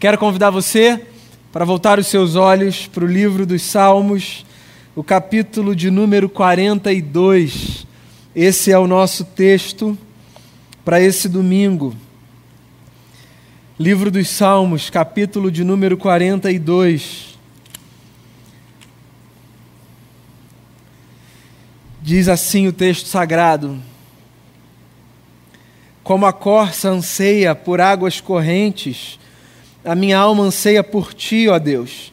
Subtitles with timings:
[0.00, 1.06] Quero convidar você
[1.52, 4.42] para voltar os seus olhos para o livro dos Salmos,
[4.96, 7.86] o capítulo de número 42.
[8.34, 9.98] Esse é o nosso texto
[10.82, 11.94] para esse domingo.
[13.78, 17.38] Livro dos Salmos, capítulo de número 42.
[22.00, 23.78] Diz assim o texto sagrado:
[26.02, 29.18] Como a corça anseia por águas correntes,
[29.84, 32.12] a minha alma anseia por ti, ó Deus.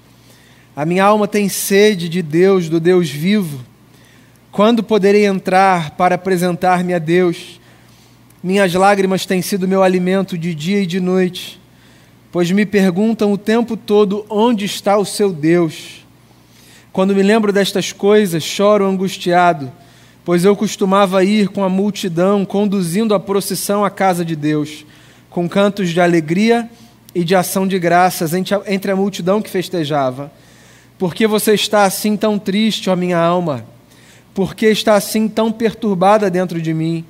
[0.75, 3.63] A minha alma tem sede de Deus, do Deus vivo.
[4.51, 7.61] Quando poderei entrar para apresentar-me a Deus?
[8.43, 11.61] Minhas lágrimas têm sido meu alimento de dia e de noite,
[12.31, 16.05] pois me perguntam o tempo todo onde está o seu Deus.
[16.91, 19.71] Quando me lembro destas coisas, choro angustiado,
[20.25, 24.85] pois eu costumava ir com a multidão, conduzindo a procissão à casa de Deus,
[25.29, 26.80] com cantos de alegria e
[27.13, 30.31] de ação de graças entre a multidão que festejava.
[30.97, 33.65] Por que você está assim tão triste, ó minha alma?
[34.33, 37.03] Por que está assim tão perturbada dentro de mim?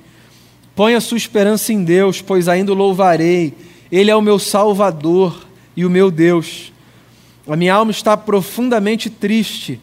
[0.74, 3.54] Põe a sua esperança em Deus, pois ainda o louvarei.
[3.90, 6.72] Ele é o meu Salvador e o meu Deus.
[7.46, 9.80] A minha alma está profundamente triste,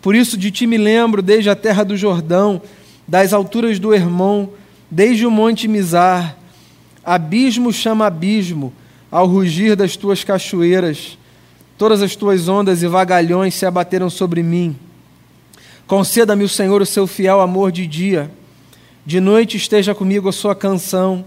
[0.00, 2.62] por isso de ti me lembro desde a terra do Jordão,
[3.06, 4.48] das alturas do Hermon,
[4.90, 6.36] desde o monte Mizar.
[7.04, 8.72] Abismo chama abismo,
[9.10, 11.18] ao rugir das tuas cachoeiras,
[11.76, 14.76] todas as tuas ondas e vagalhões se abateram sobre mim.
[15.86, 18.30] Conceda-me o Senhor o seu fiel amor de dia.
[19.04, 21.24] De noite esteja comigo a sua canção.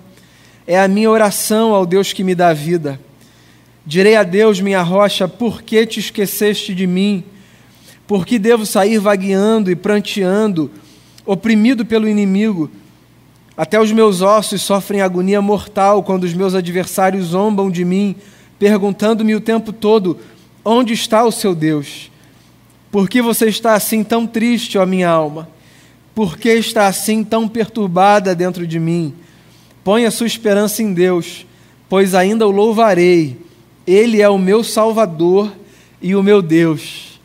[0.65, 2.97] É a minha oração ao Deus que me dá vida.
[3.85, 7.25] Direi a Deus, minha rocha, por que te esqueceste de mim?
[8.07, 10.71] Por que devo sair vagueando e pranteando,
[11.25, 12.71] oprimido pelo inimigo?
[13.55, 18.15] Até os meus ossos sofrem agonia mortal quando os meus adversários zombam de mim,
[18.57, 20.17] perguntando-me o tempo todo:
[20.65, 22.11] onde está o seu Deus?
[22.91, 25.49] Por que você está assim tão triste, ó minha alma?
[26.15, 29.13] Por que está assim tão perturbada dentro de mim?
[29.83, 31.45] Põe a sua esperança em Deus,
[31.89, 33.37] pois ainda o louvarei.
[33.85, 35.51] Ele é o meu Salvador
[36.01, 37.19] e o meu Deus.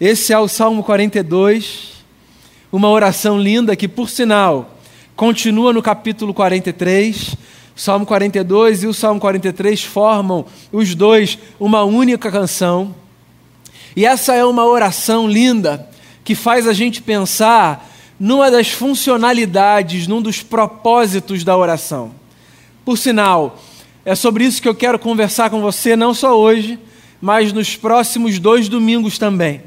[0.00, 2.02] Esse é o Salmo 42,
[2.72, 4.79] uma oração linda que, por sinal,
[5.20, 7.36] continua no capítulo 43.
[7.76, 12.94] Salmo 42 e o Salmo 43 formam os dois uma única canção.
[13.94, 15.86] E essa é uma oração linda
[16.24, 17.86] que faz a gente pensar
[18.18, 22.12] numa das funcionalidades, num dos propósitos da oração.
[22.82, 23.60] Por sinal,
[24.06, 26.78] é sobre isso que eu quero conversar com você, não só hoje,
[27.20, 29.60] mas nos próximos dois domingos também.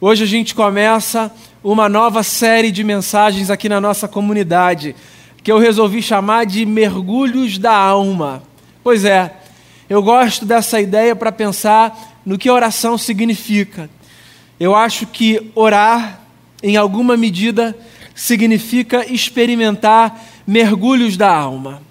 [0.00, 1.30] Hoje a gente começa
[1.62, 4.94] uma nova série de mensagens aqui na nossa comunidade,
[5.42, 8.42] que eu resolvi chamar de Mergulhos da Alma.
[8.82, 9.34] Pois é,
[9.88, 13.90] eu gosto dessa ideia para pensar no que oração significa.
[14.60, 16.20] Eu acho que orar,
[16.62, 17.76] em alguma medida,
[18.14, 21.82] significa experimentar mergulhos da alma.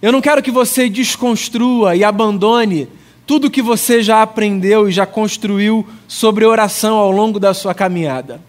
[0.00, 2.88] Eu não quero que você desconstrua e abandone
[3.26, 8.40] tudo que você já aprendeu e já construiu sobre oração ao longo da sua caminhada.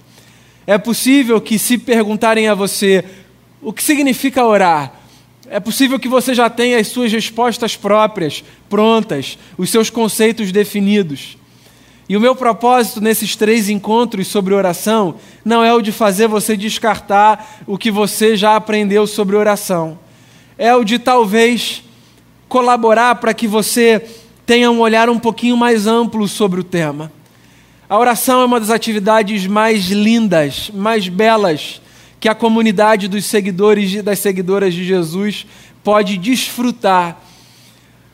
[0.69, 3.03] É possível que, se perguntarem a você
[3.59, 4.93] o que significa orar,
[5.49, 11.39] é possível que você já tenha as suas respostas próprias, prontas, os seus conceitos definidos.
[12.07, 16.55] E o meu propósito nesses três encontros sobre oração não é o de fazer você
[16.55, 19.97] descartar o que você já aprendeu sobre oração.
[20.55, 21.81] É o de talvez
[22.47, 24.07] colaborar para que você
[24.45, 27.11] tenha um olhar um pouquinho mais amplo sobre o tema.
[27.89, 31.81] A oração é uma das atividades mais lindas, mais belas
[32.19, 35.47] que a comunidade dos seguidores e das seguidoras de Jesus
[35.83, 37.19] pode desfrutar.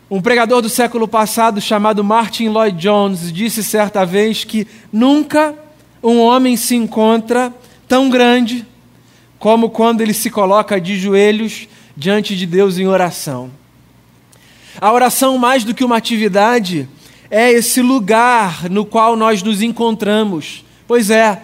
[0.09, 5.53] Um pregador do século passado chamado Martin Lloyd Jones disse certa vez que nunca
[6.01, 7.53] um homem se encontra
[7.85, 8.65] tão grande
[9.37, 13.51] como quando ele se coloca de joelhos diante de Deus em oração.
[14.79, 16.87] A oração, mais do que uma atividade,
[17.37, 20.63] é esse lugar no qual nós nos encontramos.
[20.87, 21.41] Pois é,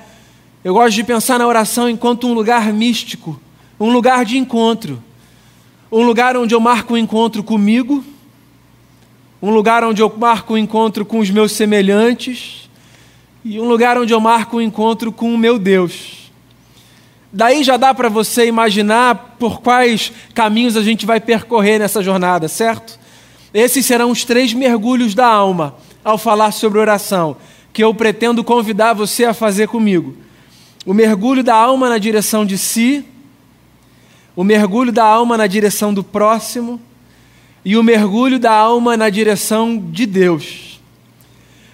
[0.63, 3.37] eu gosto de pensar na oração enquanto um lugar místico,
[3.77, 5.03] um lugar de encontro,
[5.91, 8.01] um lugar onde eu marco um encontro comigo,
[9.41, 12.69] um lugar onde eu marco um encontro com os meus semelhantes
[13.43, 16.31] e um lugar onde eu marco um encontro com o meu Deus.
[17.33, 22.47] Daí já dá para você imaginar por quais caminhos a gente vai percorrer nessa jornada,
[22.47, 23.00] certo?
[23.53, 27.35] Esses serão os três mergulhos da alma ao falar sobre oração,
[27.73, 30.15] que eu pretendo convidar você a fazer comigo.
[30.85, 33.05] O mergulho da alma na direção de si,
[34.35, 36.81] o mergulho da alma na direção do próximo
[37.63, 40.79] e o mergulho da alma na direção de Deus.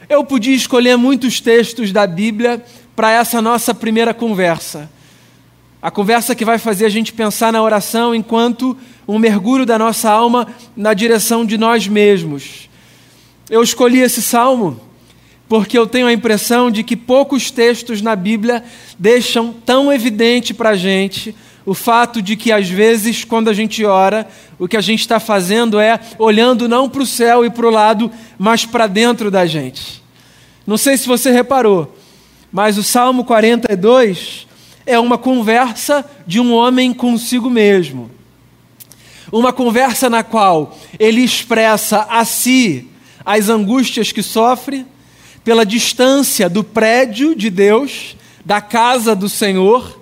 [0.09, 2.63] Eu podia escolher muitos textos da Bíblia
[2.95, 4.89] para essa nossa primeira conversa.
[5.81, 8.75] A conversa que vai fazer a gente pensar na oração enquanto
[9.07, 12.69] um mergulho da nossa alma na direção de nós mesmos.
[13.49, 14.79] Eu escolhi esse salmo
[15.47, 18.63] porque eu tenho a impressão de que poucos textos na Bíblia
[18.99, 21.33] deixam tão evidente para a gente
[21.65, 24.27] o fato de que, às vezes, quando a gente ora,
[24.57, 27.69] o que a gente está fazendo é olhando não para o céu e para o
[27.69, 30.01] lado, mas para dentro da gente.
[30.65, 31.93] Não sei se você reparou,
[32.51, 34.46] mas o Salmo 42
[34.87, 38.09] é uma conversa de um homem consigo mesmo.
[39.29, 42.87] Uma conversa na qual ele expressa a si
[43.25, 44.85] as angústias que sofre
[45.43, 49.99] pela distância do prédio de Deus, da casa do Senhor.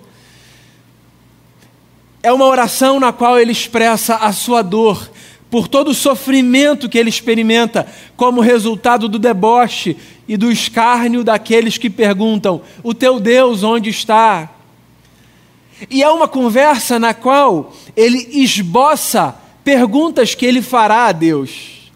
[2.22, 5.10] É uma oração na qual ele expressa a sua dor
[5.50, 7.86] por todo o sofrimento que ele experimenta
[8.16, 9.96] como resultado do deboche
[10.28, 14.55] e do escárnio daqueles que perguntam: O teu Deus onde está?
[15.90, 21.90] E é uma conversa na qual ele esboça perguntas que ele fará a Deus.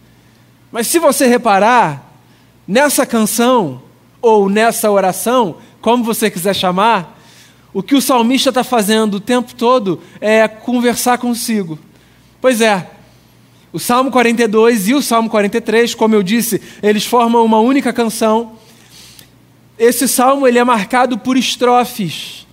[0.70, 2.10] Mas se você reparar,
[2.66, 3.82] nessa canção,
[4.20, 7.18] ou nessa oração, como você quiser chamar,
[7.72, 11.78] o que o salmista está fazendo o tempo todo é conversar consigo.
[12.40, 12.90] Pois é,
[13.72, 18.52] o Salmo 42 e o Salmo 43, como eu disse, eles formam uma única canção.
[19.78, 22.46] Esse salmo ele é marcado por estrofes.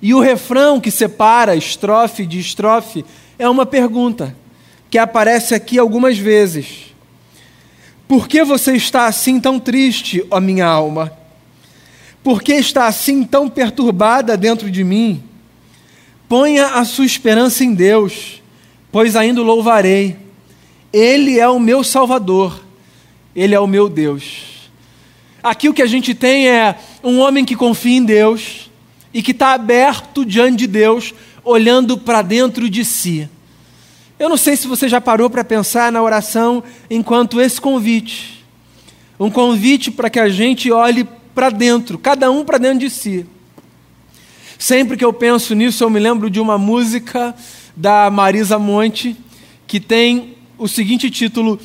[0.00, 3.04] E o refrão que separa estrofe de estrofe
[3.38, 4.36] é uma pergunta
[4.90, 6.94] que aparece aqui algumas vezes.
[8.06, 11.12] Por que você está assim tão triste, ó minha alma?
[12.22, 15.22] Por que está assim tão perturbada dentro de mim?
[16.28, 18.42] Ponha a sua esperança em Deus,
[18.90, 20.16] pois ainda o louvarei.
[20.92, 22.64] Ele é o meu Salvador,
[23.36, 24.70] Ele é o meu Deus.
[25.42, 28.67] Aqui o que a gente tem é um homem que confia em Deus,
[29.12, 31.14] e que está aberto diante de Deus,
[31.44, 33.28] olhando para dentro de si.
[34.18, 38.38] Eu não sei se você já parou para pensar na oração enquanto esse convite
[39.18, 43.26] um convite para que a gente olhe para dentro, cada um para dentro de si.
[44.58, 47.34] Sempre que eu penso nisso, eu me lembro de uma música
[47.76, 49.16] da Marisa Monte
[49.66, 51.60] que tem o seguinte título: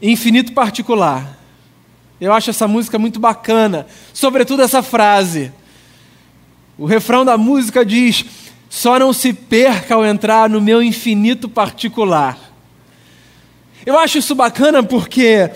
[0.00, 1.36] Infinito Particular.
[2.20, 5.52] Eu acho essa música muito bacana, sobretudo essa frase.
[6.78, 8.24] O refrão da música diz:
[8.70, 12.38] Só não se perca ao entrar no meu infinito particular.
[13.84, 15.50] Eu acho isso bacana porque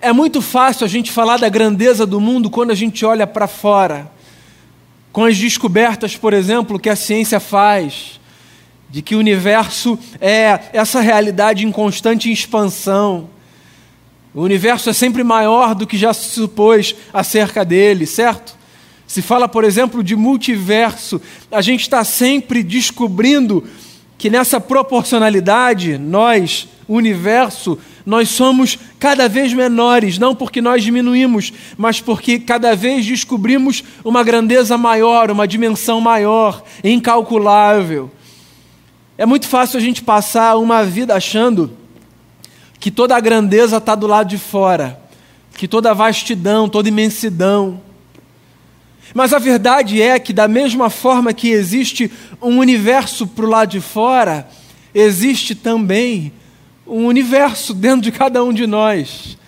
[0.00, 3.46] é muito fácil a gente falar da grandeza do mundo quando a gente olha para
[3.46, 4.10] fora.
[5.12, 8.18] Com as descobertas, por exemplo, que a ciência faz,
[8.88, 13.28] de que o universo é essa realidade em constante expansão.
[14.34, 18.55] O universo é sempre maior do que já se supôs acerca dele, certo?
[19.06, 21.20] Se fala, por exemplo, de multiverso,
[21.50, 23.64] a gente está sempre descobrindo
[24.18, 32.00] que nessa proporcionalidade, nós, universo, nós somos cada vez menores, não porque nós diminuímos, mas
[32.00, 38.10] porque cada vez descobrimos uma grandeza maior, uma dimensão maior, incalculável.
[39.18, 41.76] É muito fácil a gente passar uma vida achando
[42.78, 45.00] que toda a grandeza está do lado de fora,
[45.56, 47.80] que toda a vastidão, toda a imensidão,
[49.16, 53.70] mas a verdade é que, da mesma forma que existe um universo para o lado
[53.70, 54.46] de fora,
[54.94, 56.30] existe também
[56.86, 59.38] um universo dentro de cada um de nós,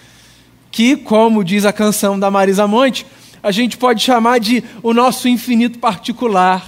[0.71, 3.05] que, como diz a canção da Marisa Monte,
[3.43, 6.65] a gente pode chamar de o nosso infinito particular.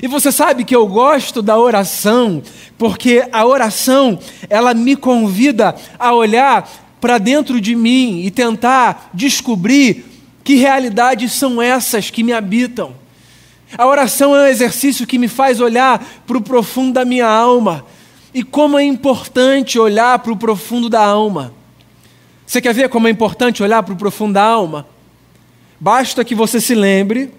[0.00, 2.40] E você sabe que eu gosto da oração,
[2.78, 4.16] porque a oração,
[4.48, 6.70] ela me convida a olhar
[7.00, 10.09] para dentro de mim e tentar descobrir
[10.42, 12.94] que realidades são essas que me habitam?
[13.76, 17.84] A oração é um exercício que me faz olhar para o profundo da minha alma.
[18.34, 21.52] E como é importante olhar para o profundo da alma.
[22.46, 24.86] Você quer ver como é importante olhar para o profundo da alma?
[25.78, 27.32] Basta que você se lembre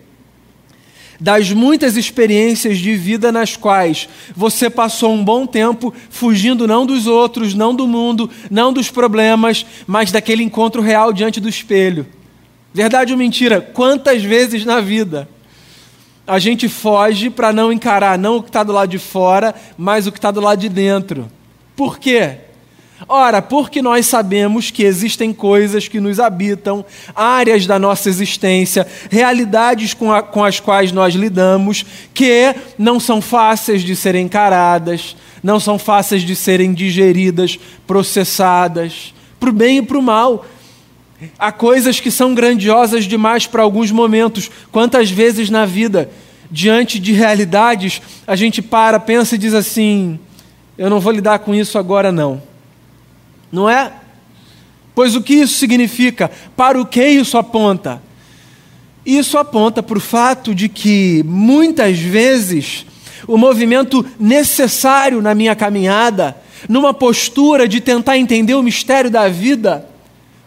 [1.19, 7.05] das muitas experiências de vida nas quais você passou um bom tempo fugindo não dos
[7.05, 12.07] outros, não do mundo, não dos problemas, mas daquele encontro real diante do espelho.
[12.73, 13.61] Verdade ou mentira?
[13.61, 15.27] Quantas vezes na vida
[16.25, 20.07] a gente foge para não encarar não o que está do lado de fora, mas
[20.07, 21.29] o que está do lado de dentro?
[21.75, 22.37] Por quê?
[23.07, 26.85] Ora, porque nós sabemos que existem coisas que nos habitam,
[27.15, 33.19] áreas da nossa existência, realidades com, a, com as quais nós lidamos, que não são
[33.19, 39.81] fáceis de serem encaradas, não são fáceis de serem digeridas, processadas, para o bem e
[39.81, 40.45] para o mal.
[41.37, 44.49] Há coisas que são grandiosas demais para alguns momentos.
[44.71, 46.09] Quantas vezes na vida,
[46.49, 50.19] diante de realidades, a gente para, pensa e diz assim:
[50.77, 52.41] eu não vou lidar com isso agora, não.
[53.51, 53.91] Não é?
[54.95, 56.31] Pois o que isso significa?
[56.55, 58.01] Para o que isso aponta?
[59.05, 62.85] Isso aponta para o fato de que, muitas vezes,
[63.27, 66.35] o movimento necessário na minha caminhada,
[66.67, 69.87] numa postura de tentar entender o mistério da vida,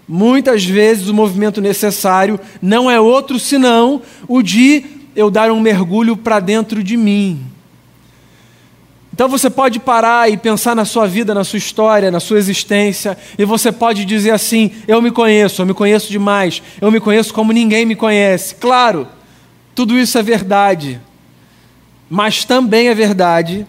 [0.07, 4.85] muitas vezes o movimento necessário não é outro senão o de
[5.17, 7.45] eu dar um mergulho para dentro de mim.
[9.13, 13.17] Então você pode parar e pensar na sua vida, na sua história, na sua existência,
[13.39, 17.33] e você pode dizer assim: Eu me conheço, eu me conheço demais, eu me conheço
[17.33, 18.57] como ninguém me conhece.
[18.57, 19.07] Claro,
[19.73, 21.01] tudo isso é verdade,
[22.11, 23.65] mas também é verdade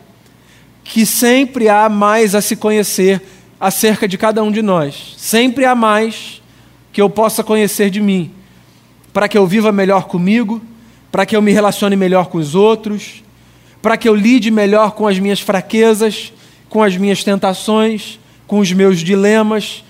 [0.84, 3.22] que sempre há mais a se conhecer
[3.66, 6.42] acerca de cada um de nós, sempre há mais
[6.92, 8.32] que eu possa conhecer de mim,
[9.12, 10.62] para que eu viva melhor comigo,
[11.12, 13.24] para que eu me relacione melhor com os outros
[13.86, 16.34] para que eu lide melhor com as minhas fraquezas,
[16.68, 19.84] com as minhas tentações, com os meus dilemas,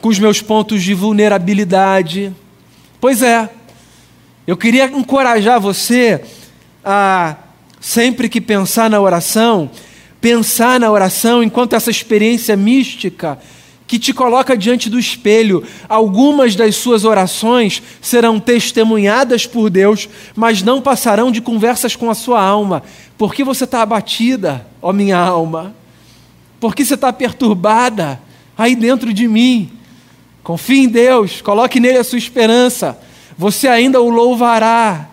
[0.00, 2.32] com os meus pontos de vulnerabilidade.
[3.00, 3.50] Pois é,
[4.46, 6.22] eu queria encorajar você
[6.84, 7.34] a,
[7.80, 9.72] sempre que pensar na oração,
[10.26, 13.38] pensar na oração enquanto essa experiência mística
[13.86, 15.62] que te coloca diante do espelho.
[15.88, 22.14] Algumas das suas orações serão testemunhadas por Deus, mas não passarão de conversas com a
[22.16, 22.82] sua alma.
[23.16, 25.72] Por que você está abatida, ó minha alma?
[26.58, 28.20] Por que você está perturbada
[28.58, 29.70] aí dentro de mim?
[30.42, 32.98] Confie em Deus, coloque nele a sua esperança,
[33.38, 35.08] você ainda o louvará.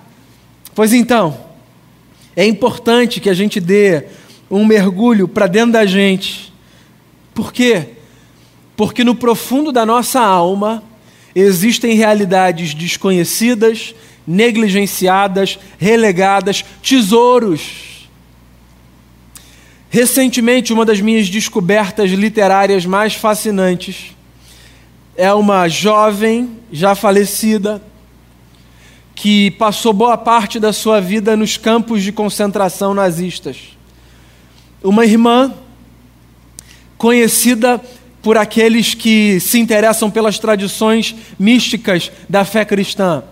[0.73, 1.37] Pois então,
[2.35, 4.05] é importante que a gente dê
[4.53, 6.53] um mergulho para dentro da gente.
[7.33, 7.87] Por quê?
[8.77, 10.83] Porque no profundo da nossa alma
[11.33, 13.95] existem realidades desconhecidas,
[14.27, 18.07] negligenciadas, relegadas, tesouros.
[19.89, 24.15] Recentemente, uma das minhas descobertas literárias mais fascinantes
[25.15, 27.81] é uma jovem já falecida
[29.15, 33.73] que passou boa parte da sua vida nos campos de concentração nazistas.
[34.83, 35.53] Uma irmã
[36.97, 37.81] conhecida
[38.21, 43.23] por aqueles que se interessam pelas tradições místicas da fé cristã.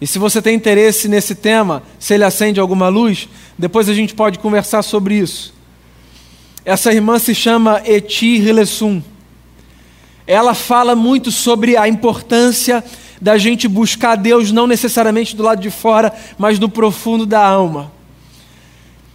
[0.00, 4.14] E se você tem interesse nesse tema, se ele acende alguma luz, depois a gente
[4.14, 5.52] pode conversar sobre isso.
[6.64, 9.02] Essa irmã se chama Eti Rilesum.
[10.26, 12.84] Ela fala muito sobre a importância
[13.20, 17.97] da gente buscar Deus não necessariamente do lado de fora, mas no profundo da alma.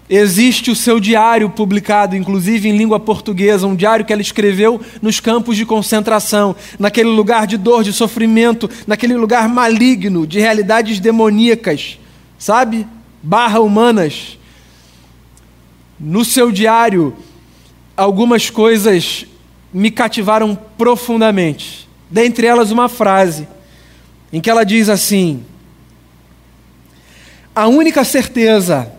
[0.10, 5.19] Existe o seu diário publicado, inclusive em língua portuguesa, um diário que ela escreveu nos
[5.19, 11.98] campos de concentração, naquele lugar de dor, de sofrimento, naquele lugar maligno, de realidades demoníacas,
[12.38, 12.86] sabe?
[13.22, 14.38] Barra humanas.
[15.98, 17.15] No seu diário,
[17.95, 19.25] algumas coisas
[19.74, 21.88] me cativaram profundamente.
[22.10, 23.48] Dentre elas, uma frase
[24.33, 25.45] em que ela diz assim:
[27.55, 28.91] A única certeza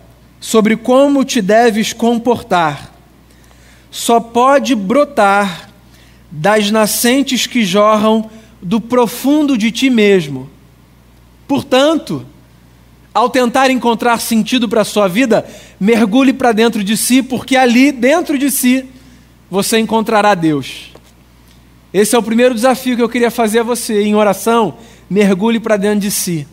[0.44, 2.92] sobre como te deves comportar
[3.90, 5.70] só pode brotar
[6.30, 10.50] das nascentes que jorram do profundo de ti mesmo.
[11.48, 12.26] Portanto,
[13.14, 15.46] ao tentar encontrar sentido para a sua vida,
[15.80, 18.84] mergulhe para dentro de si, porque ali, dentro de si,
[19.50, 20.92] você encontrará Deus.
[21.90, 24.74] Esse é o primeiro desafio que eu queria fazer a você em oração.
[25.08, 26.46] Mergulhe para dentro de si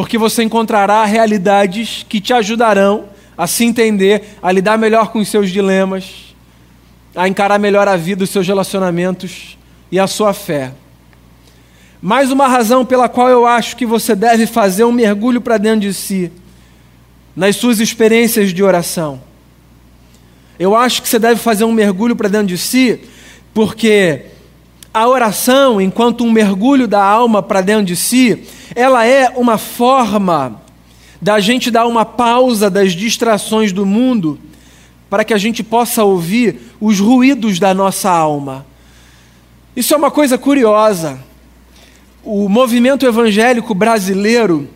[0.00, 3.04] porque você encontrará realidades que te ajudarão
[3.36, 6.34] a se entender, a lidar melhor com os seus dilemas,
[7.14, 9.58] a encarar melhor a vida, os seus relacionamentos
[9.92, 10.72] e a sua fé.
[12.00, 15.80] Mais uma razão pela qual eu acho que você deve fazer um mergulho para dentro
[15.80, 16.32] de si,
[17.36, 19.20] nas suas experiências de oração.
[20.58, 23.00] Eu acho que você deve fazer um mergulho para dentro de si,
[23.52, 24.22] porque
[24.92, 28.44] a oração, enquanto um mergulho da alma para dentro de si,
[28.74, 30.60] ela é uma forma
[31.20, 34.38] da gente dar uma pausa das distrações do mundo
[35.08, 38.66] para que a gente possa ouvir os ruídos da nossa alma.
[39.76, 41.20] Isso é uma coisa curiosa.
[42.24, 44.68] O movimento evangélico brasileiro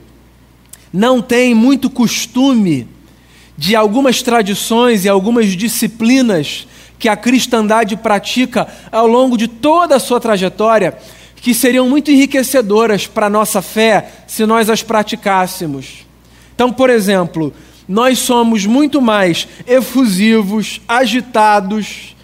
[0.92, 2.86] não tem muito costume
[3.56, 6.66] de algumas tradições e algumas disciplinas
[6.98, 10.96] que a cristandade pratica ao longo de toda a sua trajetória,
[11.36, 16.06] que seriam muito enriquecedoras para a nossa fé se nós as praticássemos.
[16.54, 17.52] Então, por exemplo,
[17.86, 22.14] nós somos muito mais efusivos, agitados,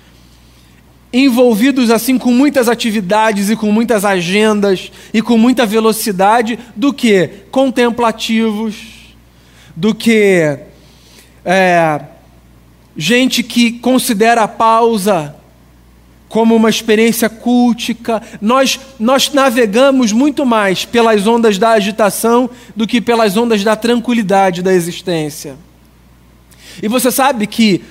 [1.12, 7.28] envolvidos assim com muitas atividades e com muitas agendas e com muita velocidade do que
[7.50, 8.76] contemplativos,
[9.76, 10.58] do que
[11.44, 12.00] é,
[13.00, 15.34] gente que considera a pausa
[16.28, 18.22] como uma experiência cultica.
[18.42, 24.60] Nós, nós navegamos muito mais pelas ondas da agitação do que pelas ondas da tranquilidade
[24.60, 25.56] da existência.
[26.82, 27.82] E você sabe que,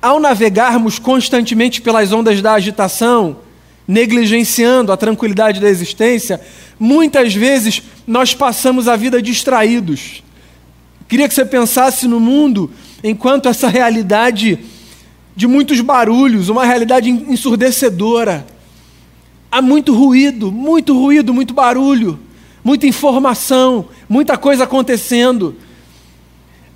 [0.00, 3.38] ao navegarmos constantemente pelas ondas da agitação,
[3.88, 6.40] negligenciando a tranquilidade da existência,
[6.78, 10.22] muitas vezes nós passamos a vida distraídos.
[11.08, 12.70] Queria que você pensasse no mundo
[13.04, 14.58] enquanto essa realidade
[15.36, 18.46] de muitos barulhos, uma realidade ensurdecedora.
[19.52, 22.18] Há muito ruído, muito ruído, muito barulho,
[22.64, 25.54] muita informação, muita coisa acontecendo.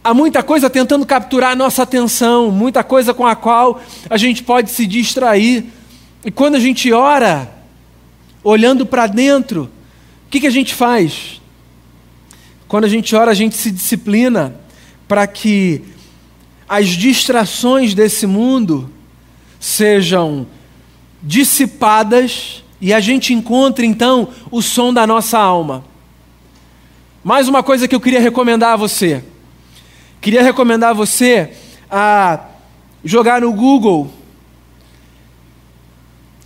[0.04, 3.80] Há muita coisa tentando capturar a nossa atenção, muita coisa com a qual
[4.10, 5.64] a gente pode se distrair.
[6.22, 7.50] E quando a gente ora,
[8.44, 9.64] olhando para dentro,
[10.26, 11.40] o que, que a gente faz?
[12.68, 14.54] Quando a gente ora, a gente se disciplina
[15.08, 15.82] para que
[16.68, 18.92] as distrações desse mundo
[19.58, 20.46] sejam
[21.22, 25.84] dissipadas e a gente encontre então o som da nossa alma.
[27.24, 29.24] Mais uma coisa que eu queria recomendar a você.
[30.20, 31.52] Queria recomendar a você
[31.90, 32.40] a
[33.02, 34.10] jogar no Google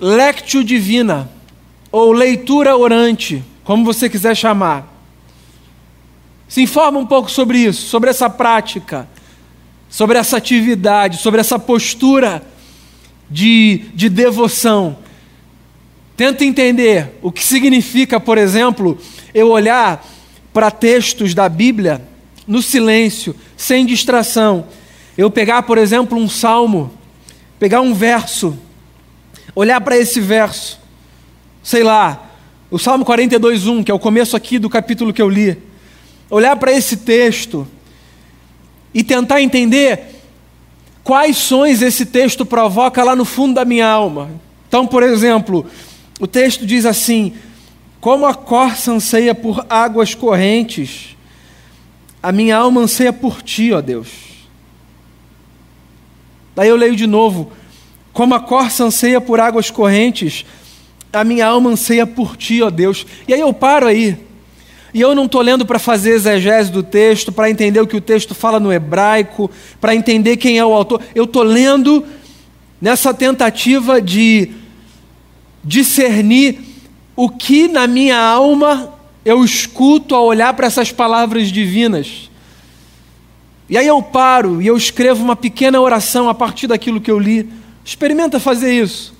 [0.01, 1.31] Lectio Divina
[1.91, 4.89] ou leitura orante, como você quiser chamar.
[6.49, 9.09] Se informa um pouco sobre isso, sobre essa prática
[9.93, 12.43] sobre essa atividade, sobre essa postura
[13.31, 14.97] de, de devoção.
[16.17, 18.97] Tenta entender o que significa, por exemplo,
[19.35, 20.03] eu olhar
[20.51, 22.01] para textos da Bíblia
[22.47, 24.67] no silêncio, sem distração.
[25.17, 26.91] Eu pegar, por exemplo, um salmo,
[27.59, 28.59] pegar um verso,
[29.55, 30.81] olhar para esse verso,
[31.63, 32.31] sei lá,
[32.71, 35.59] o Salmo 42:1, que é o começo aqui do capítulo que eu li.
[36.31, 37.69] Olhar para esse texto
[38.95, 40.23] e tentar entender
[41.03, 44.31] quais sons esse texto provoca lá no fundo da minha alma.
[44.69, 45.67] Então, por exemplo,
[46.21, 47.35] o texto diz assim:
[48.01, 51.17] Como a corça anseia por águas correntes,
[52.23, 54.09] a minha alma anseia por ti, ó Deus.
[56.55, 57.53] Daí eu leio de novo:
[58.13, 60.45] Como a corça anseia por águas correntes,
[61.13, 63.07] a minha alma anseia por ti, ó Deus.
[63.27, 64.17] E aí eu paro aí.
[64.95, 68.01] E eu não estou lendo para fazer exegese do texto, para entender o que o
[68.01, 69.51] texto fala no hebraico,
[69.81, 71.01] para entender quem é o autor.
[71.15, 72.05] Eu estou lendo
[72.81, 74.51] nessa tentativa de
[75.65, 76.59] discernir
[77.17, 78.93] o que na minha alma
[79.25, 82.31] eu escuto ao olhar para essas palavras divinas.
[83.71, 87.19] E aí eu paro e eu escrevo uma pequena oração a partir daquilo que eu
[87.19, 87.49] li.
[87.83, 89.15] Experimenta fazer isso.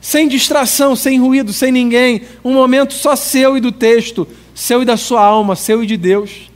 [0.00, 2.22] Sem distração, sem ruído, sem ninguém.
[2.44, 4.26] Um momento só seu e do texto
[4.60, 6.50] seu e da sua alma, seu e de Deus.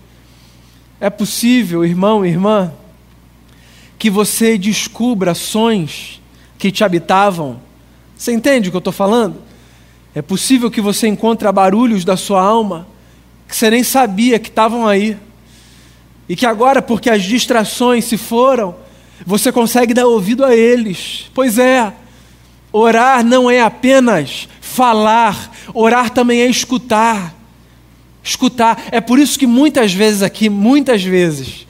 [1.00, 2.70] É possível, irmão e irmã,
[3.98, 6.20] que você descubra sons
[6.58, 7.58] que te habitavam.
[8.14, 9.40] Você entende o que eu estou falando?
[10.14, 12.86] É possível que você encontre barulhos da sua alma
[13.48, 15.16] que você nem sabia que estavam aí.
[16.28, 18.74] E que agora, porque as distrações se foram,
[19.24, 21.30] você consegue dar ouvido a eles.
[21.32, 21.90] Pois é,
[22.70, 27.43] orar não é apenas falar, orar também é escutar
[28.24, 28.86] escutar.
[28.90, 31.66] É por isso que muitas vezes aqui, muitas vezes,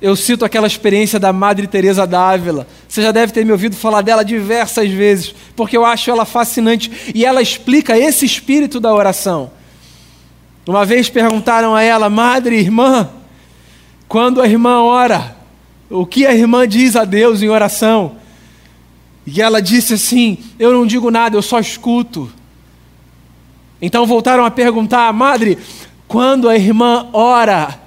[0.00, 2.66] eu cito aquela experiência da Madre Teresa d'Ávila.
[2.88, 7.12] Você já deve ter me ouvido falar dela diversas vezes, porque eu acho ela fascinante
[7.14, 9.50] e ela explica esse espírito da oração.
[10.66, 13.10] Uma vez perguntaram a ela, Madre, irmã,
[14.08, 15.36] quando a irmã ora,
[15.90, 18.16] o que a irmã diz a Deus em oração?
[19.26, 22.30] E ela disse assim: Eu não digo nada, eu só escuto.
[23.80, 25.58] Então voltaram a perguntar, madre,
[26.06, 27.80] quando a irmã ora,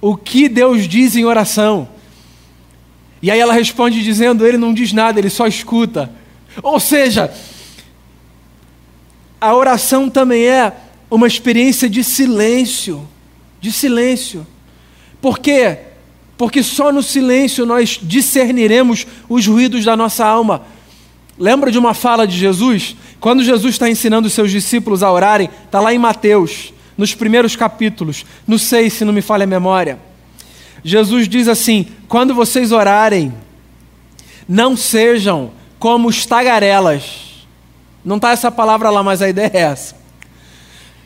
[0.00, 1.88] o que Deus diz em oração?
[3.22, 6.10] E aí ela responde dizendo: ele não diz nada, ele só escuta.
[6.62, 7.32] Ou seja,
[9.40, 10.72] a oração também é
[11.10, 13.06] uma experiência de silêncio,
[13.60, 14.46] de silêncio.
[15.20, 15.78] Por quê?
[16.36, 20.66] Porque só no silêncio nós discerniremos os ruídos da nossa alma.
[21.38, 22.96] Lembra de uma fala de Jesus?
[23.20, 27.56] Quando Jesus está ensinando os seus discípulos a orarem, está lá em Mateus, nos primeiros
[27.56, 29.98] capítulos, no 6, se não me falha a memória.
[30.82, 33.34] Jesus diz assim: quando vocês orarem,
[34.48, 37.44] não sejam como os tagarelas.
[38.04, 39.96] Não está essa palavra lá, mas a ideia é essa.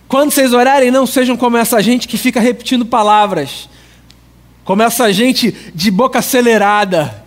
[0.07, 3.69] Quando vocês orarem, não sejam como essa gente que fica repetindo palavras
[4.71, 7.25] como essa gente de boca acelerada,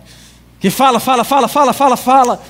[0.58, 2.42] que fala, fala, fala, fala, fala, fala.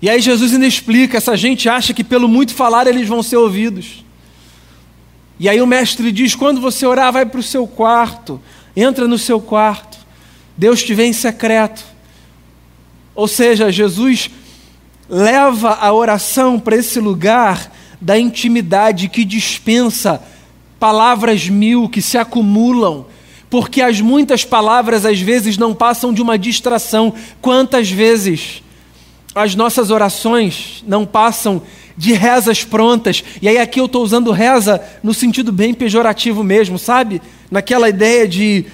[0.00, 3.36] E aí Jesus ainda explica: essa gente acha que pelo muito falar eles vão ser
[3.36, 4.04] ouvidos.
[5.38, 8.40] E aí o mestre diz: quando você orar, vai para o seu quarto,
[8.76, 9.98] entra no seu quarto,
[10.56, 11.84] Deus te vê em secreto.
[13.14, 14.30] Ou seja, Jesus
[15.08, 20.22] leva a oração para esse lugar da intimidade que dispensa
[20.78, 23.06] palavras mil que se acumulam,
[23.48, 27.14] porque as muitas palavras às vezes não passam de uma distração.
[27.40, 28.62] Quantas vezes
[29.36, 31.60] as nossas orações não passam
[31.94, 33.22] de rezas prontas?
[33.42, 37.20] E aí aqui eu estou usando reza no sentido bem pejorativo mesmo, sabe?
[37.50, 38.64] Naquela ideia de,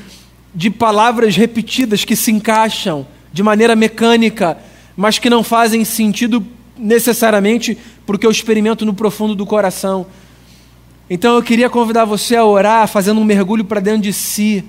[0.54, 4.56] de palavras repetidas que se encaixam de maneira mecânica,
[4.96, 6.46] mas que não fazem sentido
[6.78, 10.06] necessariamente porque eu experimento no profundo do coração.
[11.10, 14.64] Então eu queria convidar você a orar fazendo um mergulho para dentro de si.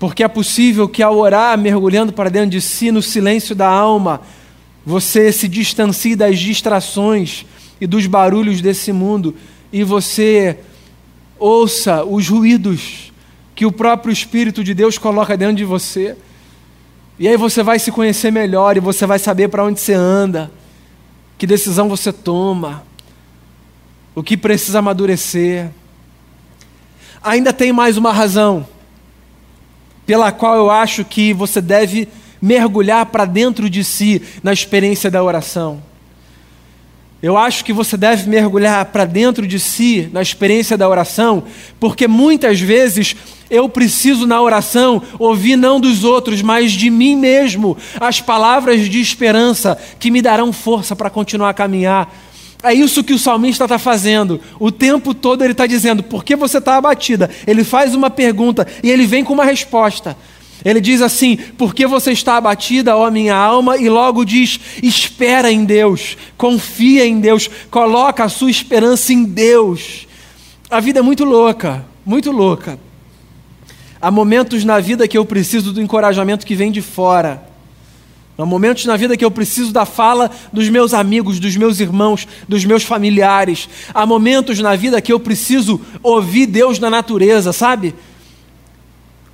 [0.00, 4.20] Porque é possível que ao orar, mergulhando para dentro de si, no silêncio da alma,
[4.84, 7.46] você se distancie das distrações
[7.80, 9.34] e dos barulhos desse mundo
[9.72, 10.58] e você
[11.38, 13.12] ouça os ruídos
[13.54, 16.16] que o próprio Espírito de Deus coloca dentro de você.
[17.18, 20.50] E aí você vai se conhecer melhor e você vai saber para onde você anda,
[21.38, 22.84] que decisão você toma,
[24.14, 25.70] o que precisa amadurecer.
[27.22, 28.66] Ainda tem mais uma razão
[30.04, 32.08] pela qual eu acho que você deve
[32.40, 35.82] mergulhar para dentro de si na experiência da oração.
[37.24, 41.44] Eu acho que você deve mergulhar para dentro de si na experiência da oração,
[41.80, 43.16] porque muitas vezes
[43.48, 49.00] eu preciso na oração ouvir não dos outros, mas de mim mesmo, as palavras de
[49.00, 52.14] esperança que me darão força para continuar a caminhar.
[52.62, 54.40] É isso que o salmista está fazendo.
[54.60, 57.30] O tempo todo ele está dizendo: por que você está abatida?
[57.46, 60.14] Ele faz uma pergunta e ele vem com uma resposta.
[60.62, 63.78] Ele diz assim: Por que você está abatida, ó minha alma?
[63.78, 70.06] E logo diz: Espera em Deus, confia em Deus, coloca a sua esperança em Deus.
[70.70, 72.78] A vida é muito louca, muito louca.
[74.00, 77.54] Há momentos na vida que eu preciso do encorajamento que vem de fora.
[78.36, 82.26] Há momentos na vida que eu preciso da fala dos meus amigos, dos meus irmãos,
[82.48, 83.68] dos meus familiares.
[83.94, 87.94] Há momentos na vida que eu preciso ouvir Deus na natureza, sabe?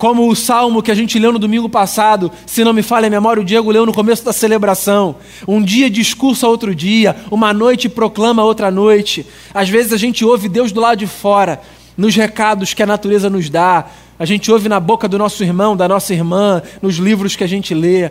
[0.01, 3.11] Como o salmo que a gente leu no domingo passado, se não me falha a
[3.11, 5.17] memória, o Diego leu no começo da celebração.
[5.47, 9.27] Um dia discursa outro dia, uma noite proclama outra noite.
[9.53, 11.61] Às vezes a gente ouve Deus do lado de fora,
[11.99, 13.91] nos recados que a natureza nos dá.
[14.19, 17.47] A gente ouve na boca do nosso irmão, da nossa irmã, nos livros que a
[17.47, 18.11] gente lê.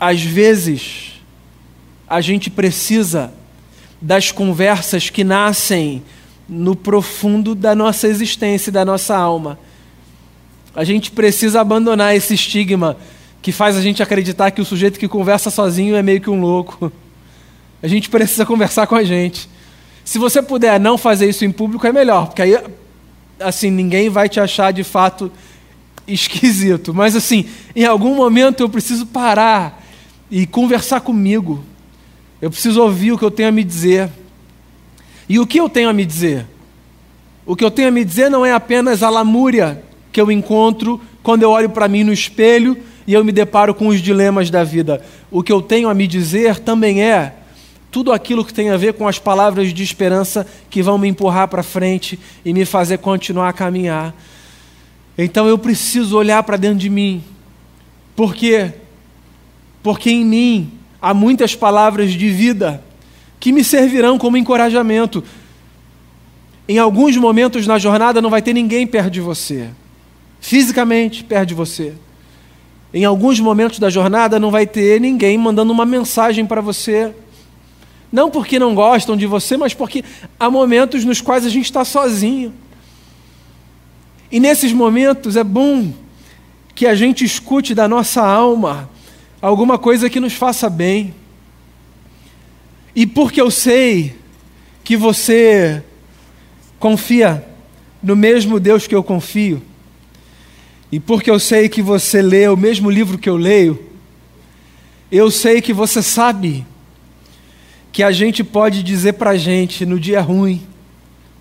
[0.00, 1.20] Às vezes,
[2.08, 3.30] a gente precisa
[4.00, 6.02] das conversas que nascem
[6.48, 9.58] no profundo da nossa existência e da nossa alma
[10.78, 12.96] a gente precisa abandonar esse estigma
[13.42, 16.40] que faz a gente acreditar que o sujeito que conversa sozinho é meio que um
[16.40, 16.92] louco.
[17.82, 19.50] A gente precisa conversar com a gente.
[20.04, 22.56] Se você puder não fazer isso em público, é melhor, porque aí,
[23.40, 25.32] assim, ninguém vai te achar de fato
[26.06, 26.94] esquisito.
[26.94, 29.84] Mas, assim, em algum momento eu preciso parar
[30.30, 31.64] e conversar comigo.
[32.40, 34.08] Eu preciso ouvir o que eu tenho a me dizer.
[35.28, 36.46] E o que eu tenho a me dizer?
[37.44, 41.00] O que eu tenho a me dizer não é apenas a lamúria que eu encontro
[41.22, 44.64] quando eu olho para mim no espelho e eu me deparo com os dilemas da
[44.64, 45.02] vida.
[45.30, 47.34] O que eu tenho a me dizer também é
[47.90, 51.48] tudo aquilo que tem a ver com as palavras de esperança que vão me empurrar
[51.48, 54.14] para frente e me fazer continuar a caminhar.
[55.16, 57.24] Então eu preciso olhar para dentro de mim.
[58.14, 58.72] Por quê?
[59.82, 62.82] Porque em mim há muitas palavras de vida
[63.40, 65.24] que me servirão como encorajamento.
[66.68, 69.70] Em alguns momentos na jornada não vai ter ninguém perto de você
[70.40, 71.94] fisicamente perto de você.
[72.92, 77.12] Em alguns momentos da jornada não vai ter ninguém mandando uma mensagem para você.
[78.10, 80.02] Não porque não gostam de você, mas porque
[80.40, 82.54] há momentos nos quais a gente está sozinho.
[84.30, 85.92] E nesses momentos é bom
[86.74, 88.88] que a gente escute da nossa alma
[89.40, 91.14] alguma coisa que nos faça bem.
[92.94, 94.16] E porque eu sei
[94.82, 95.82] que você
[96.78, 97.46] confia
[98.02, 99.62] no mesmo Deus que eu confio,
[100.90, 103.86] e porque eu sei que você lê o mesmo livro que eu leio,
[105.10, 106.66] eu sei que você sabe
[107.92, 110.66] que a gente pode dizer para a gente no dia ruim,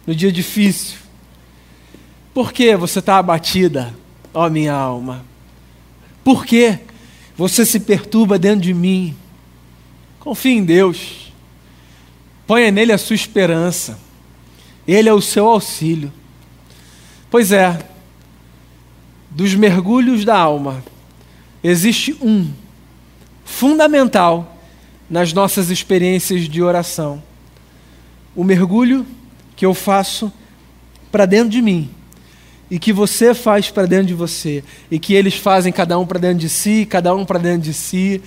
[0.06, 0.98] no dia difícil,
[2.34, 3.94] por que você está abatida,
[4.34, 5.26] ó minha alma?
[6.24, 6.80] Por que
[7.36, 9.16] você se perturba dentro de mim?
[10.20, 11.32] Confie em Deus,
[12.46, 14.00] ponha nele a sua esperança,
[14.88, 16.12] Ele é o seu auxílio.
[17.30, 17.78] Pois é,
[19.38, 20.84] dos mergulhos da alma,
[21.64, 22.52] existe um
[23.46, 24.58] fundamental
[25.08, 27.22] nas nossas experiências de oração.
[28.36, 29.06] O mergulho
[29.56, 30.34] que eu faço
[31.12, 31.88] para dentro de mim
[32.68, 36.18] e que você faz para dentro de você e que eles fazem cada um para
[36.18, 38.20] dentro de si, cada um para dentro de si.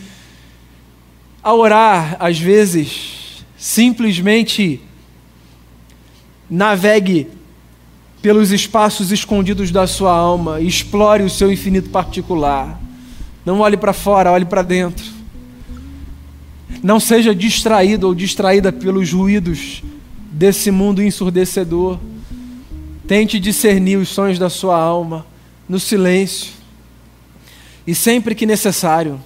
[1.42, 4.81] A orar, às vezes, simplesmente
[6.49, 7.27] navegue
[8.22, 12.80] pelos espaços escondidos da sua alma, explore o seu infinito particular.
[13.44, 15.04] Não olhe para fora, olhe para dentro.
[16.83, 19.83] Não seja distraído ou distraída pelos ruídos
[20.30, 21.98] desse mundo ensurdecedor.
[23.06, 25.26] Tente discernir os sonhos da sua alma
[25.68, 26.52] no silêncio.
[27.87, 29.20] E sempre que necessário,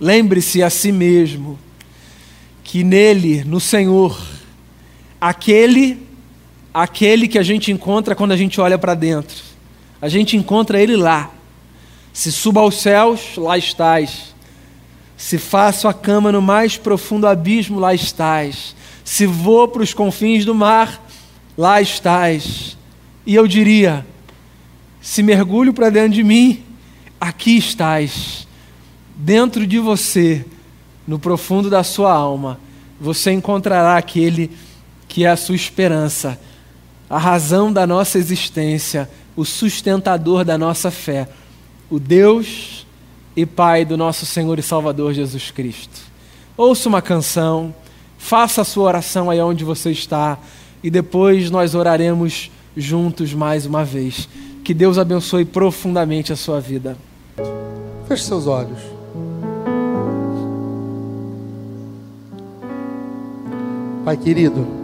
[0.00, 1.58] lembre-se a si mesmo
[2.62, 4.20] que nele, no Senhor,
[5.20, 6.03] aquele
[6.74, 9.36] aquele que a gente encontra quando a gente olha para dentro.
[10.02, 11.30] A gente encontra ele lá.
[12.12, 14.34] Se suba aos céus, lá estás.
[15.16, 18.74] Se faço a cama no mais profundo abismo, lá estás.
[19.04, 21.00] Se vou para os confins do mar,
[21.56, 22.76] lá estás.
[23.24, 24.04] E eu diria:
[25.00, 26.62] se mergulho para dentro de mim,
[27.20, 28.48] aqui estás.
[29.16, 30.44] Dentro de você,
[31.06, 32.58] no profundo da sua alma,
[33.00, 34.50] você encontrará aquele
[35.06, 36.40] que é a sua esperança,
[37.14, 41.28] a razão da nossa existência, o sustentador da nossa fé,
[41.88, 42.84] o Deus
[43.36, 46.00] e Pai do nosso Senhor e Salvador Jesus Cristo.
[46.56, 47.72] Ouça uma canção,
[48.18, 50.36] faça a sua oração aí onde você está
[50.82, 54.28] e depois nós oraremos juntos mais uma vez.
[54.64, 56.98] Que Deus abençoe profundamente a sua vida.
[58.08, 58.80] Feche seus olhos.
[64.04, 64.83] Pai querido,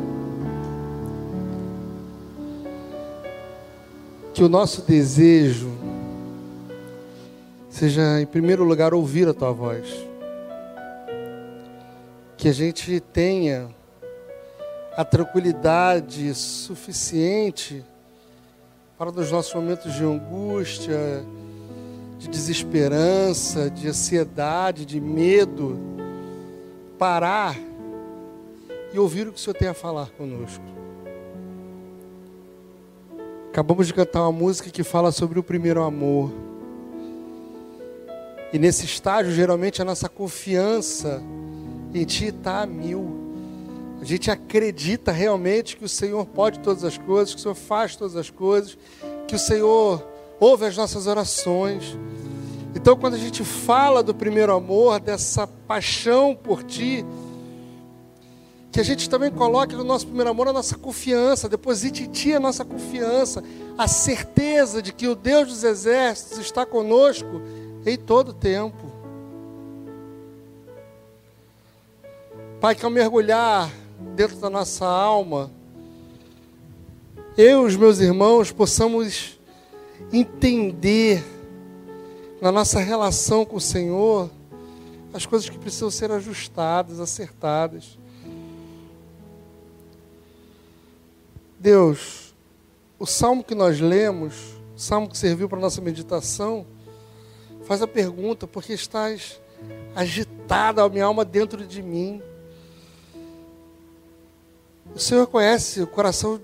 [4.41, 5.71] que o nosso desejo
[7.69, 9.87] seja, em primeiro lugar, ouvir a tua voz.
[12.39, 13.69] Que a gente tenha
[14.97, 17.85] a tranquilidade suficiente
[18.97, 21.23] para nos nossos momentos de angústia,
[22.19, 25.79] de desesperança, de ansiedade, de medo,
[26.99, 27.59] parar
[28.91, 30.80] e ouvir o que o Senhor tem a falar conosco.
[33.51, 36.31] Acabamos de cantar uma música que fala sobre o primeiro amor.
[38.53, 41.21] E nesse estágio, geralmente, a nossa confiança
[41.93, 43.11] em Ti está a mil.
[44.01, 47.97] A gente acredita realmente que o Senhor pode todas as coisas, que o Senhor faz
[47.97, 48.79] todas as coisas,
[49.27, 50.01] que o Senhor
[50.39, 51.99] ouve as nossas orações.
[52.73, 57.05] Então, quando a gente fala do primeiro amor, dessa paixão por Ti,
[58.73, 62.35] que a gente também coloque no nosso primeiro amor a nossa confiança, deposite em Ti
[62.35, 63.43] a nossa confiança,
[63.77, 67.41] a certeza de que o Deus dos exércitos está conosco
[67.85, 68.91] em todo o tempo.
[72.61, 73.71] Pai, que ao mergulhar
[74.15, 75.51] dentro da nossa alma,
[77.37, 79.41] eu e os meus irmãos possamos
[80.13, 81.25] entender
[82.41, 84.31] na nossa relação com o Senhor
[85.13, 87.99] as coisas que precisam ser ajustadas, acertadas.
[91.61, 92.35] Deus,
[92.99, 94.35] o salmo que nós lemos,
[94.75, 96.65] o salmo que serviu para nossa meditação,
[97.65, 99.39] faz a pergunta: por que estás
[99.95, 102.23] agitada a minha alma dentro de mim?
[104.95, 106.41] O Senhor conhece o coração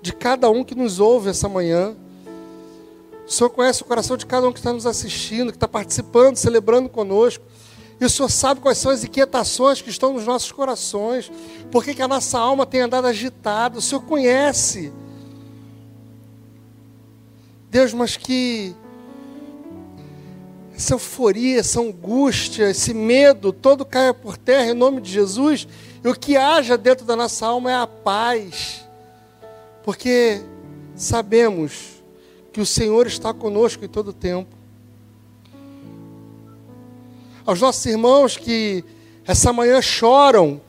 [0.00, 1.94] de cada um que nos ouve essa manhã.
[3.26, 6.36] O Senhor conhece o coração de cada um que está nos assistindo, que está participando,
[6.36, 7.44] celebrando conosco.
[8.00, 11.30] E o Senhor sabe quais são as inquietações que estão nos nossos corações.
[11.70, 13.78] Por que, a nossa alma tem andado agitada.
[13.78, 14.92] O Senhor conhece.
[17.70, 18.74] Deus, mas que
[20.76, 25.66] essa euforia, essa angústia, esse medo, todo caia por terra em nome de Jesus
[26.04, 28.86] e o que haja dentro da nossa alma é a paz,
[29.82, 30.42] porque
[30.94, 32.02] sabemos
[32.52, 34.55] que o Senhor está conosco em todo o tempo.
[37.46, 38.84] Aos nossos irmãos que
[39.24, 40.60] essa manhã choram,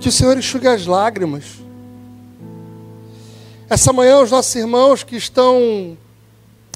[0.00, 1.44] que o Senhor enxugue as lágrimas.
[3.68, 5.96] Essa manhã, os nossos irmãos que estão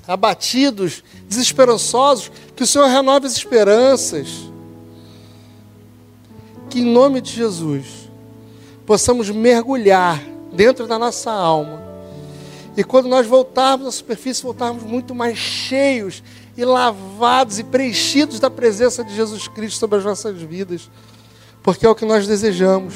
[0.06, 4.54] abatidos, desesperançosos, que o Senhor renove as esperanças
[6.74, 8.10] que em nome de Jesus
[8.84, 10.20] possamos mergulhar
[10.52, 11.80] dentro da nossa alma.
[12.76, 16.20] E quando nós voltarmos à superfície, voltarmos muito mais cheios
[16.56, 20.90] e lavados e preenchidos da presença de Jesus Cristo sobre as nossas vidas.
[21.62, 22.94] Porque é o que nós desejamos.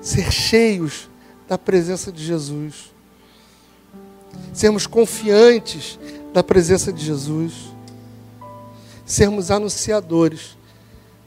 [0.00, 1.08] Ser cheios
[1.48, 2.92] da presença de Jesus.
[4.52, 5.98] sermos confiantes
[6.32, 7.52] da presença de Jesus,
[9.06, 10.56] sermos anunciadores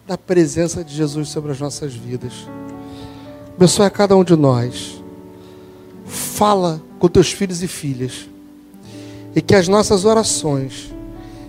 [0.05, 2.33] da presença de Jesus sobre as nossas vidas.
[3.55, 5.01] Abençoe a cada um de nós.
[6.05, 8.27] Fala com teus filhos e filhas.
[9.37, 10.91] E que as nossas orações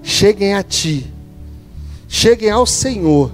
[0.03, 1.11] cheguem a Ti,
[2.07, 3.33] cheguem ao Senhor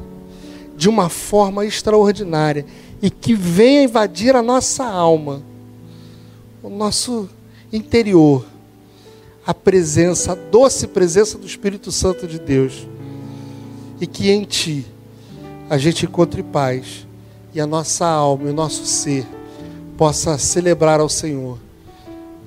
[0.77, 2.65] de uma forma extraordinária
[3.03, 5.43] e que venha invadir a nossa alma,
[6.63, 7.29] o nosso
[7.73, 8.47] interior,
[9.45, 12.87] a presença, a doce presença do Espírito Santo de Deus.
[14.01, 14.87] E que em Ti
[15.69, 17.09] a gente encontre paz
[17.53, 19.27] e a nossa alma e o nosso ser
[19.99, 21.59] possa celebrar ao Senhor,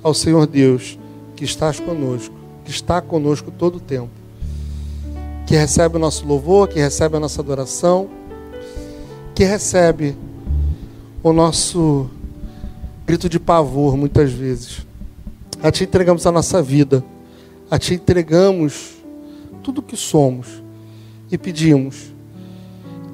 [0.02, 0.98] ao Senhor Deus,
[1.38, 4.10] que estás conosco, que está conosco todo o tempo,
[5.46, 8.10] que recebe o nosso louvor, que recebe a nossa adoração,
[9.36, 10.16] que recebe
[11.22, 12.10] o nosso
[13.06, 14.84] grito de pavor muitas vezes.
[15.62, 17.04] A Ti entregamos a nossa vida,
[17.70, 18.96] a Ti entregamos
[19.62, 20.60] tudo o que somos
[21.30, 22.12] e pedimos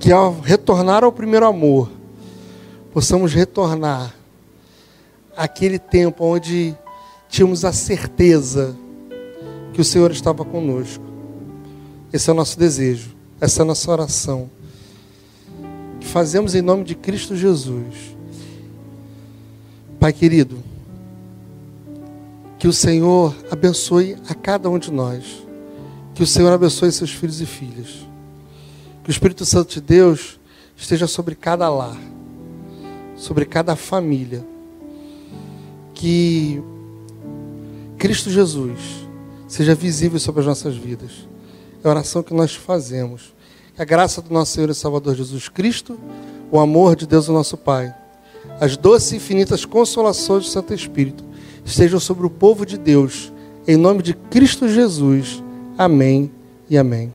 [0.00, 1.90] que ao retornar ao primeiro amor,
[2.90, 4.14] possamos retornar
[5.36, 6.74] àquele tempo onde
[7.34, 8.76] tínhamos a certeza
[9.72, 11.02] que o Senhor estava conosco.
[12.12, 14.48] Esse é o nosso desejo, essa é a nossa oração.
[15.98, 18.16] Que fazemos em nome de Cristo Jesus.
[19.98, 20.62] Pai querido,
[22.56, 25.44] que o Senhor abençoe a cada um de nós.
[26.14, 28.06] Que o Senhor abençoe seus filhos e filhas.
[29.02, 30.38] Que o Espírito Santo de Deus
[30.76, 31.98] esteja sobre cada lar,
[33.16, 34.46] sobre cada família.
[35.94, 36.62] Que
[38.04, 39.08] Cristo Jesus
[39.48, 41.26] seja visível sobre as nossas vidas.
[41.82, 43.32] É a oração que nós fazemos.
[43.74, 45.98] Que a graça do nosso Senhor e Salvador Jesus Cristo,
[46.52, 47.94] o amor de Deus, o nosso Pai,
[48.60, 51.24] as doces e infinitas consolações do Santo Espírito
[51.64, 53.32] estejam sobre o povo de Deus.
[53.66, 55.42] Em nome de Cristo Jesus.
[55.78, 56.30] Amém
[56.68, 57.10] e amém.